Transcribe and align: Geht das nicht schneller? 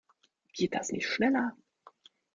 Geht 0.53 0.73
das 0.73 0.89
nicht 0.91 1.07
schneller? 1.07 1.55